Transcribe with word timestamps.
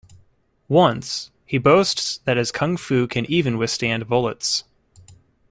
Once, 0.67 1.29
he 1.45 1.59
boasts 1.59 2.21
that 2.25 2.35
his 2.35 2.51
Kung-Fu 2.51 3.05
can 3.05 3.23
even 3.31 3.59
withstand 3.59 4.07
bullets. 4.07 4.63